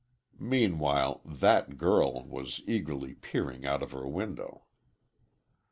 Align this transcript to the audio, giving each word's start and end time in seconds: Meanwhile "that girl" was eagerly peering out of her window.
Meanwhile 0.39 1.21
"that 1.25 1.77
girl" 1.77 2.23
was 2.25 2.61
eagerly 2.65 3.13
peering 3.13 3.67
out 3.67 3.83
of 3.83 3.91
her 3.91 4.07
window. 4.07 4.63